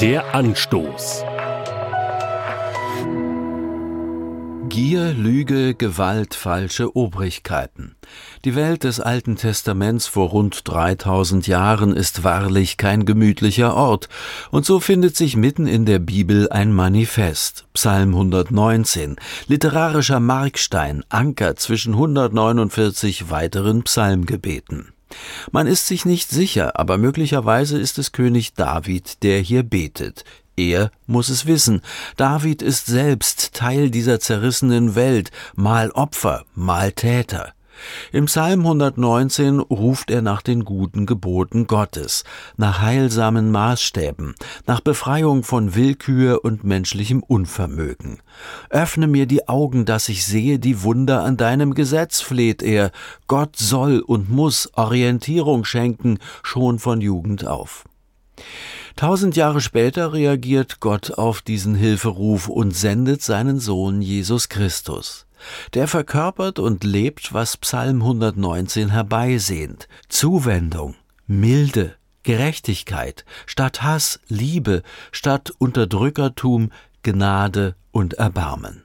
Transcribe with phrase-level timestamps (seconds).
[0.00, 1.24] Der Anstoß.
[4.70, 7.96] Gier, Lüge, Gewalt, falsche Obrigkeiten.
[8.46, 14.08] Die Welt des Alten Testaments vor rund 3000 Jahren ist wahrlich kein gemütlicher Ort,
[14.50, 19.16] und so findet sich mitten in der Bibel ein Manifest, Psalm 119,
[19.48, 24.94] literarischer Markstein, Anker zwischen 149 weiteren Psalmgebeten.
[25.52, 30.24] Man ist sich nicht sicher, aber möglicherweise ist es König David, der hier betet.
[30.56, 31.80] Er muss es wissen.
[32.16, 37.54] David ist selbst Teil dieser zerrissenen Welt, mal Opfer, mal Täter.
[38.12, 42.24] Im Psalm 119 ruft er nach den guten Geboten Gottes,
[42.56, 44.34] nach heilsamen Maßstäben,
[44.66, 48.18] nach Befreiung von Willkür und menschlichem Unvermögen.
[48.70, 52.90] Öffne mir die Augen, dass ich sehe die Wunder an deinem Gesetz, fleht er.
[53.26, 57.84] Gott soll und muss Orientierung schenken, schon von Jugend auf.
[58.96, 65.26] Tausend Jahre später reagiert Gott auf diesen Hilferuf und sendet seinen Sohn Jesus Christus.
[65.74, 69.88] Der verkörpert und lebt, was Psalm 119 herbeisehnt.
[70.08, 70.94] Zuwendung,
[71.26, 74.82] Milde, Gerechtigkeit, statt Hass Liebe,
[75.12, 76.70] statt Unterdrückertum
[77.02, 78.82] Gnade und Erbarmen.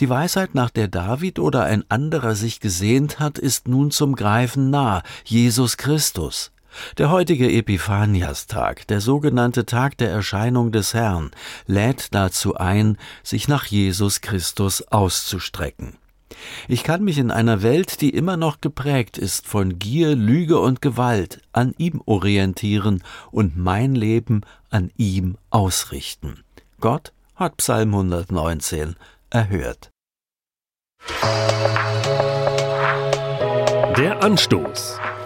[0.00, 4.70] Die Weisheit, nach der David oder ein anderer sich gesehnt hat, ist nun zum Greifen
[4.70, 6.52] nah, Jesus Christus.
[6.98, 11.30] Der heutige Epiphaniastag, der sogenannte Tag der Erscheinung des Herrn,
[11.66, 15.96] lädt dazu ein, sich nach Jesus Christus auszustrecken.
[16.68, 20.82] Ich kann mich in einer Welt, die immer noch geprägt ist von Gier, Lüge und
[20.82, 26.42] Gewalt, an ihm orientieren und mein Leben an ihm ausrichten.
[26.80, 28.96] Gott hat Psalm 119
[29.30, 29.90] erhört.
[33.96, 34.98] Der Anstoß